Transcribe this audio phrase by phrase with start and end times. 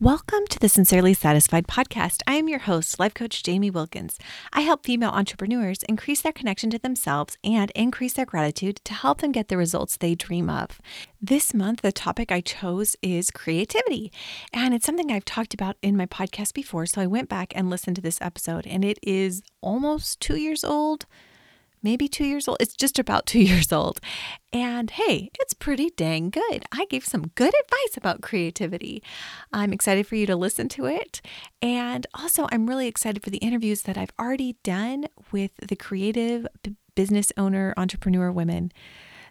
[0.00, 2.22] Welcome to the Sincerely Satisfied podcast.
[2.24, 4.16] I am your host, life coach Jamie Wilkins.
[4.52, 9.20] I help female entrepreneurs increase their connection to themselves and increase their gratitude to help
[9.20, 10.80] them get the results they dream of.
[11.20, 14.12] This month, the topic I chose is creativity,
[14.52, 16.86] and it's something I've talked about in my podcast before.
[16.86, 20.62] So I went back and listened to this episode, and it is almost two years
[20.62, 21.06] old
[21.82, 22.58] maybe two years old.
[22.60, 24.00] It's just about two years old.
[24.52, 26.64] And hey, it's pretty dang good.
[26.72, 29.02] I gave some good advice about creativity.
[29.52, 31.20] I'm excited for you to listen to it.
[31.60, 36.46] And also, I'm really excited for the interviews that I've already done with the creative
[36.94, 38.72] business owner, entrepreneur women.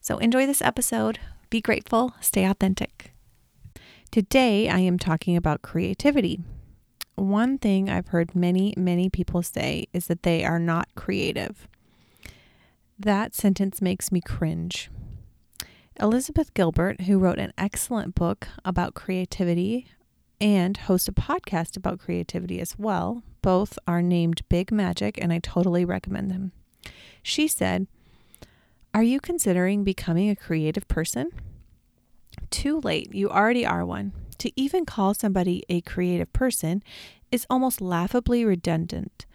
[0.00, 1.18] So enjoy this episode.
[1.50, 3.12] Be grateful, stay authentic.
[4.10, 6.40] Today, I am talking about creativity.
[7.16, 11.66] One thing I've heard many, many people say is that they are not creative.
[12.98, 14.90] That sentence makes me cringe.
[16.00, 19.86] Elizabeth Gilbert, who wrote an excellent book about creativity
[20.40, 25.40] and hosts a podcast about creativity as well, both are named Big Magic, and I
[25.40, 26.52] totally recommend them.
[27.22, 27.86] She said,
[28.94, 31.30] Are you considering becoming a creative person?
[32.48, 34.12] Too late, you already are one.
[34.38, 36.82] To even call somebody a creative person
[37.30, 39.26] is almost laughably redundant.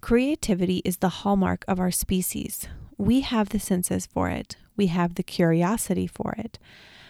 [0.00, 2.68] Creativity is the hallmark of our species
[3.02, 4.54] we have the senses for it.
[4.76, 6.60] We have the curiosity for it.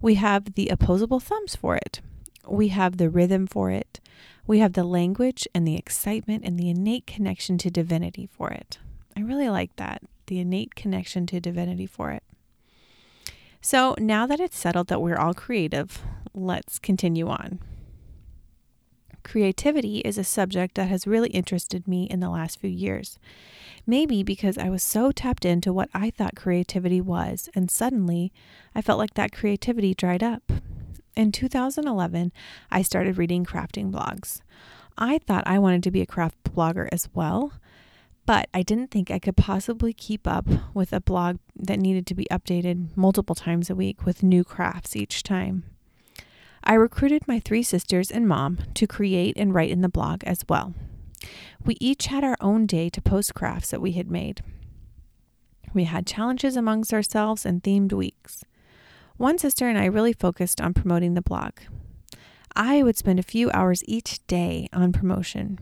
[0.00, 2.00] We have the opposable thumbs for it.
[2.48, 4.00] We have the rhythm for it.
[4.46, 8.78] We have the language and the excitement and the innate connection to divinity for it.
[9.14, 12.22] I really like that the innate connection to divinity for it.
[13.60, 16.00] So now that it's settled that we're all creative,
[16.32, 17.58] let's continue on.
[19.24, 23.18] Creativity is a subject that has really interested me in the last few years.
[23.86, 28.32] Maybe because I was so tapped into what I thought creativity was, and suddenly
[28.74, 30.52] I felt like that creativity dried up.
[31.16, 32.32] In 2011,
[32.70, 34.40] I started reading crafting blogs.
[34.96, 37.54] I thought I wanted to be a craft blogger as well,
[38.26, 42.14] but I didn't think I could possibly keep up with a blog that needed to
[42.14, 45.64] be updated multiple times a week with new crafts each time.
[46.66, 50.44] I recruited my three sisters and mom to create and write in the blog as
[50.48, 50.74] well.
[51.62, 54.42] We each had our own day to post crafts that we had made.
[55.74, 58.44] We had challenges amongst ourselves and themed weeks.
[59.18, 61.52] One sister and I really focused on promoting the blog.
[62.56, 65.58] I would spend a few hours each day on promotion.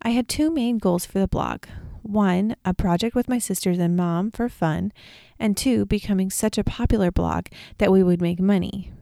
[0.00, 1.64] I had two main goals for the blog
[2.02, 4.92] one, a project with my sisters and mom for fun,
[5.38, 7.46] and two, becoming such a popular blog
[7.78, 8.92] that we would make money.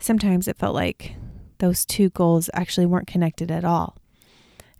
[0.00, 1.14] Sometimes it felt like
[1.58, 3.96] those two goals actually weren't connected at all.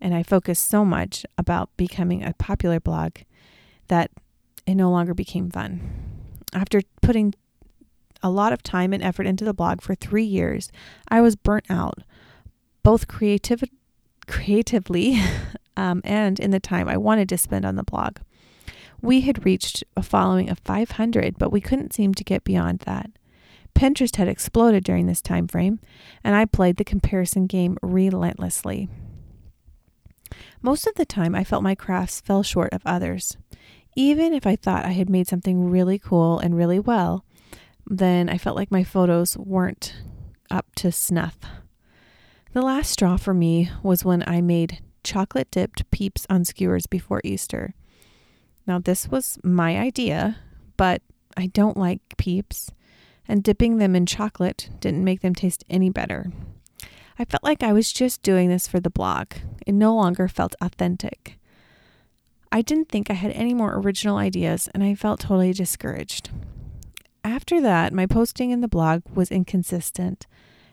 [0.01, 3.19] And I focused so much about becoming a popular blog
[3.89, 4.11] that
[4.67, 5.81] it no longer became fun.
[6.55, 7.35] After putting
[8.23, 10.73] a lot of time and effort into the blog for three years,
[11.09, 11.99] I was burnt out,
[12.83, 13.63] both creative,
[14.27, 15.21] creatively
[15.77, 18.19] um, and in the time I wanted to spend on the blog.
[19.03, 23.11] We had reached a following of 500, but we couldn't seem to get beyond that.
[23.75, 25.81] Pinterest had exploded during this time frame,
[26.23, 28.89] and I played the comparison game relentlessly.
[30.63, 33.37] Most of the time, I felt my crafts fell short of others.
[33.97, 37.25] Even if I thought I had made something really cool and really well,
[37.87, 39.95] then I felt like my photos weren't
[40.51, 41.39] up to snuff.
[42.53, 47.21] The last straw for me was when I made chocolate dipped peeps on skewers before
[47.25, 47.75] Easter.
[48.67, 50.39] Now, this was my idea,
[50.77, 51.03] but
[51.37, 52.71] I don't like peeps,
[53.31, 56.33] and dipping them in chocolate didn't make them taste any better.
[57.17, 59.35] I felt like I was just doing this for the blog.
[59.65, 61.39] It no longer felt authentic.
[62.51, 66.31] I didn't think I had any more original ideas, and I felt totally discouraged.
[67.23, 70.27] After that, my posting in the blog was inconsistent.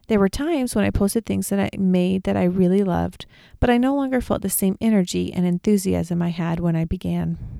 [0.07, 3.27] There were times when I posted things that I made that I really loved,
[3.59, 7.56] but I no longer felt the same energy and enthusiasm I had when I began.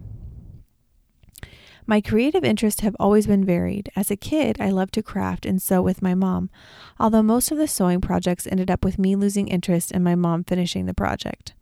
[1.90, 3.90] My creative interests have always been varied.
[3.96, 6.50] As a kid, I loved to craft and sew with my mom,
[7.00, 10.44] although most of the sewing projects ended up with me losing interest and my mom
[10.44, 11.54] finishing the project.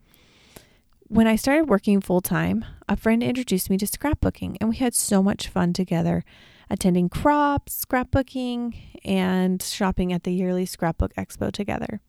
[1.06, 4.96] When I started working full time, a friend introduced me to scrapbooking, and we had
[4.96, 6.24] so much fun together,
[6.68, 8.74] attending crops, scrapbooking,
[9.04, 12.00] and shopping at the yearly scrapbook expo together.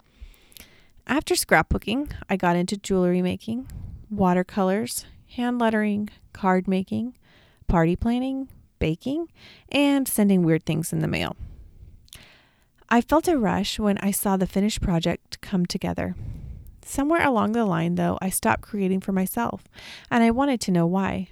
[1.05, 3.69] After scrapbooking, I got into jewelry making,
[4.09, 5.05] watercolors,
[5.35, 7.13] hand lettering, card making,
[7.67, 8.49] party planning,
[8.79, 9.27] baking,
[9.69, 11.35] and sending weird things in the mail.
[12.89, 16.15] I felt a rush when I saw the finished project come together.
[16.85, 19.65] Somewhere along the line, though, I stopped creating for myself,
[20.09, 21.29] and I wanted to know why.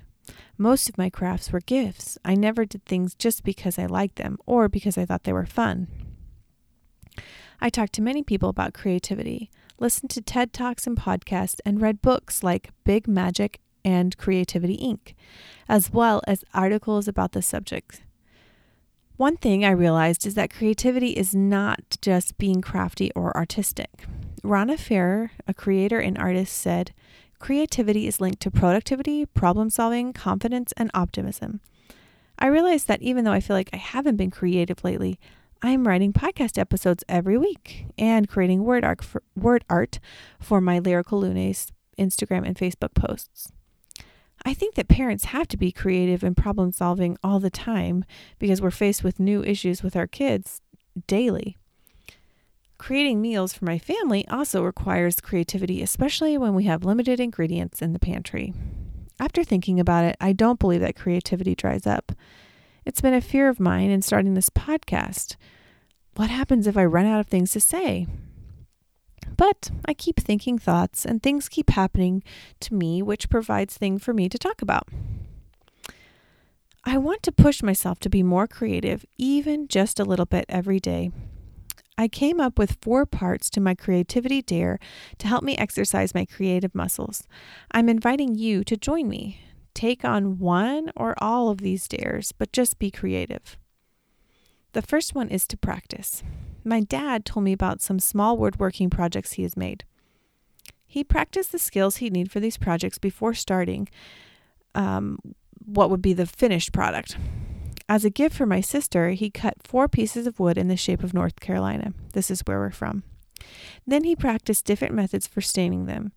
[0.58, 2.18] Most of my crafts were gifts.
[2.26, 5.46] I never did things just because I liked them or because I thought they were
[5.46, 5.88] fun.
[7.62, 9.50] I talked to many people about creativity.
[9.80, 15.14] listened to TED Talks and podcasts, and read books like Big Magic and Creativity Inc.,
[15.70, 18.02] as well as articles about the subject.
[19.16, 24.04] One thing I realized is that creativity is not just being crafty or artistic.
[24.44, 26.94] Rana Ferrer, a creator and artist, said,
[27.40, 31.62] Creativity is linked to productivity, problem solving, confidence, and optimism.
[32.38, 35.20] I realized that even though I feel like I haven't been creative lately,
[35.62, 40.00] I'm writing podcast episodes every week and creating word art for, word art
[40.40, 43.52] for my Lyrical Lunes Instagram and Facebook posts.
[44.46, 48.06] I think that parents have to be creative and problem solving all the time
[48.38, 50.62] because we're faced with new issues with our kids
[51.08, 51.58] daily.
[52.78, 57.94] Creating meals for my family also requires creativity, especially when we have limited ingredients in
[57.94, 58.54] the pantry.
[59.20, 62.12] After thinking about it, I don't believe that creativity dries up.
[62.86, 65.38] It's been a fear of mine in starting this podcast.
[66.16, 68.06] What happens if I run out of things to say?
[69.38, 72.24] But I keep thinking thoughts and things keep happening
[72.62, 74.88] to me, which provides things for me to talk about.
[76.84, 80.80] I want to push myself to be more creative, even just a little bit every
[80.80, 81.12] day.
[81.98, 84.80] I came up with four parts to my creativity dare
[85.18, 87.24] to help me exercise my creative muscles.
[87.72, 89.40] I'm inviting you to join me.
[89.74, 93.58] Take on one or all of these dares, but just be creative.
[94.74, 96.22] The first one is to practice.
[96.66, 99.86] My dad told me about some small woodworking projects he has made.
[100.88, 103.88] He practiced the skills he'd need for these projects before starting
[104.74, 105.20] um,
[105.64, 107.18] what would be the finished product.
[107.88, 111.04] As a gift for my sister, he cut four pieces of wood in the shape
[111.04, 111.94] of North Carolina.
[112.14, 113.04] This is where we're from.
[113.86, 116.12] Then he practiced different methods for staining them.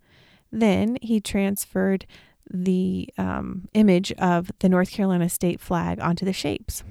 [0.50, 2.06] Then he transferred
[2.50, 6.85] the um, image of the North Carolina state flag onto the shapes.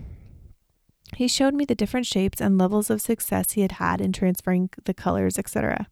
[1.15, 4.69] He showed me the different shapes and levels of success he had had in transferring
[4.83, 5.88] the colors, etc.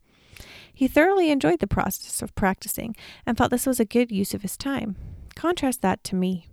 [0.73, 2.95] He thoroughly enjoyed the process of practicing
[3.25, 4.97] and felt this was a good use of his time.
[5.35, 6.47] Contrast that to me.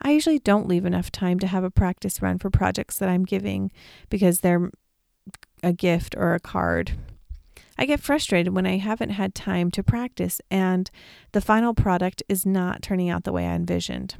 [0.00, 3.24] I usually don't leave enough time to have a practice run for projects that I'm
[3.24, 3.70] giving
[4.08, 4.70] because they're
[5.62, 6.92] a gift or a card.
[7.76, 10.90] I get frustrated when I haven't had time to practice and
[11.32, 14.14] the final product is not turning out the way I envisioned.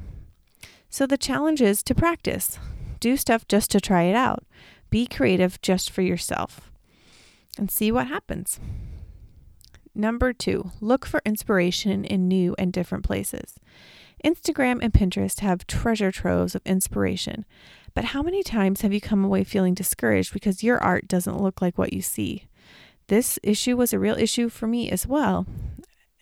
[0.89, 2.59] So the challenge is to practice.
[3.05, 4.45] Do stuff just to try it out.
[4.89, 6.71] Be creative just for yourself
[7.55, 8.59] and see what happens.
[9.93, 13.59] Number two, look for inspiration in new and different places.
[14.23, 17.45] Instagram and Pinterest have treasure troves of inspiration,
[17.93, 21.61] but how many times have you come away feeling discouraged because your art doesn't look
[21.61, 22.45] like what you see?
[23.05, 25.45] This issue was a real issue for me as well.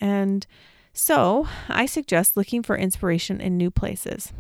[0.02, 0.46] And
[0.92, 4.34] so I suggest looking for inspiration in new places.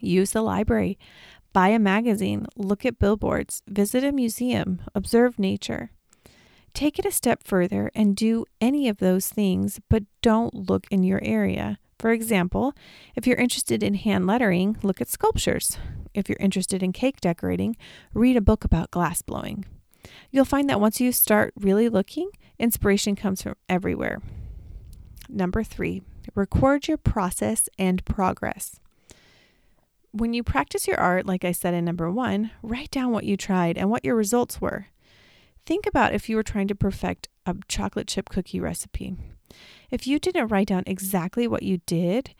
[0.00, 0.98] Use the library,
[1.52, 5.90] buy a magazine, look at billboards, visit a museum, observe nature.
[6.74, 11.02] Take it a step further and do any of those things, but don't look in
[11.02, 11.78] your area.
[11.98, 12.74] For example,
[13.16, 15.78] if you're interested in hand lettering, look at sculptures.
[16.14, 17.76] If you're interested in cake decorating,
[18.14, 19.64] read a book about glass blowing.
[20.30, 24.20] You'll find that once you start really looking, inspiration comes from everywhere.
[25.28, 26.02] Number three,
[26.34, 28.78] record your process and progress.
[30.12, 33.36] When you practice your art, like I said in number one, write down what you
[33.36, 34.86] tried and what your results were.
[35.66, 39.16] Think about if you were trying to perfect a chocolate chip cookie recipe.
[39.90, 42.34] If you didn't write down exactly what you did,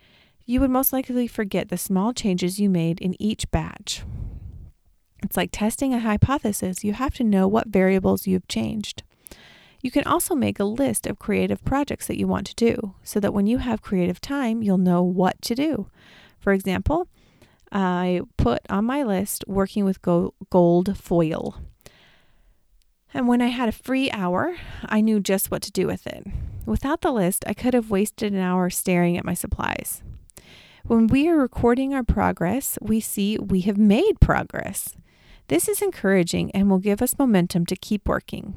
[0.45, 4.03] you would most likely forget the small changes you made in each batch.
[5.21, 6.83] It's like testing a hypothesis.
[6.83, 9.03] You have to know what variables you've changed.
[9.81, 13.19] You can also make a list of creative projects that you want to do so
[13.19, 15.87] that when you have creative time, you'll know what to do.
[16.39, 17.07] For example,
[17.71, 21.57] I put on my list working with gold foil.
[23.13, 26.27] And when I had a free hour, I knew just what to do with it.
[26.65, 30.03] Without the list, I could have wasted an hour staring at my supplies.
[30.85, 34.95] When we are recording our progress, we see we have made progress.
[35.47, 38.53] This is encouraging and will give us momentum to keep working.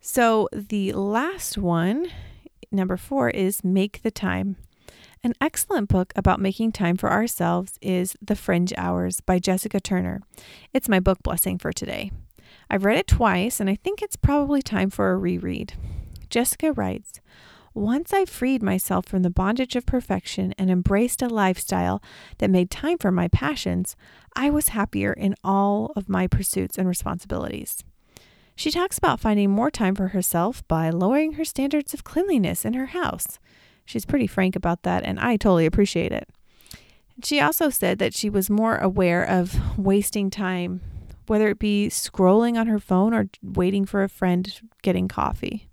[0.00, 2.08] So, the last one,
[2.70, 4.56] number four, is Make the Time.
[5.24, 10.20] An excellent book about making time for ourselves is The Fringe Hours by Jessica Turner.
[10.74, 12.12] It's my book blessing for today.
[12.68, 15.72] I've read it twice and I think it's probably time for a reread.
[16.28, 17.22] Jessica writes
[17.72, 22.02] Once I freed myself from the bondage of perfection and embraced a lifestyle
[22.36, 23.96] that made time for my passions,
[24.36, 27.82] I was happier in all of my pursuits and responsibilities.
[28.56, 32.74] She talks about finding more time for herself by lowering her standards of cleanliness in
[32.74, 33.38] her house.
[33.84, 36.28] She's pretty frank about that, and I totally appreciate it.
[37.22, 40.80] She also said that she was more aware of wasting time
[41.26, 45.68] whether it be scrolling on her phone or waiting for a friend getting coffee.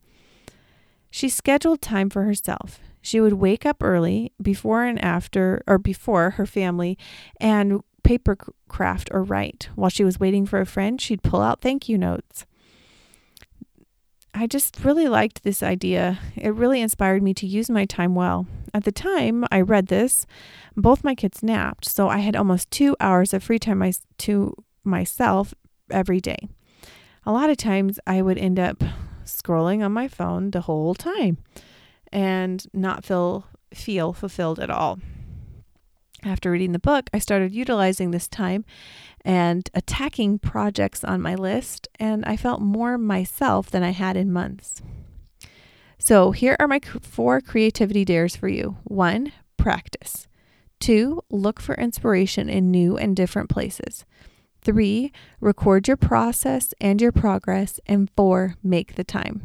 [1.09, 2.79] She scheduled time for herself.
[3.01, 6.97] She would wake up early before and after, or before her family,
[7.39, 8.37] and paper
[8.67, 9.69] craft or write.
[9.75, 12.45] While she was waiting for a friend, she'd pull out thank you notes.
[14.33, 16.19] I just really liked this idea.
[16.35, 18.47] It really inspired me to use my time well.
[18.73, 20.25] At the time I read this,
[20.77, 24.55] both my kids napped, so I had almost two hours of free time my, to
[24.83, 25.53] myself
[25.89, 26.47] every day.
[27.25, 28.83] A lot of times I would end up
[29.25, 31.37] scrolling on my phone the whole time
[32.11, 34.99] and not feel feel fulfilled at all.
[36.23, 38.63] After reading the book, I started utilizing this time
[39.25, 44.31] and attacking projects on my list, and I felt more myself than I had in
[44.31, 44.81] months.
[45.97, 50.27] So, here are my four creativity dares for you one, practice.
[50.79, 54.05] Two, look for inspiration in new and different places.
[54.63, 57.79] Three, record your process and your progress.
[57.85, 59.41] And four, make the time.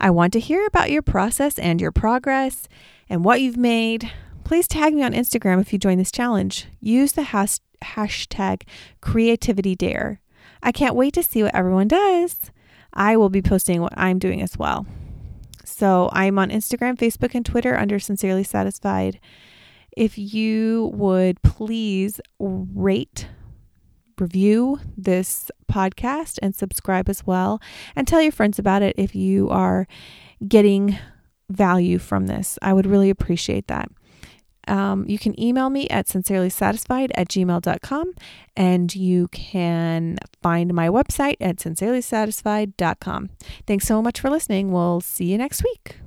[0.00, 2.68] I want to hear about your process and your progress
[3.08, 4.10] and what you've made.
[4.44, 6.66] Please tag me on Instagram if you join this challenge.
[6.80, 8.62] Use the has- hashtag
[9.00, 10.18] creativitydare.
[10.62, 12.38] I can't wait to see what everyone does.
[12.92, 14.86] I will be posting what I'm doing as well.
[15.64, 19.18] So I'm on Instagram, Facebook, and Twitter under Sincerely Satisfied.
[19.96, 23.28] If you would please rate,
[24.18, 27.60] review this podcast and subscribe as well,
[27.96, 29.86] and tell your friends about it if you are
[30.46, 30.98] getting
[31.48, 32.58] value from this.
[32.62, 33.90] I would really appreciate that.
[34.68, 38.14] Um, you can email me at sincerelysatisfied at gmail.com
[38.56, 43.30] and you can find my website at sincerelysatisfied.com.
[43.66, 44.72] Thanks so much for listening.
[44.72, 46.01] We'll see you next week.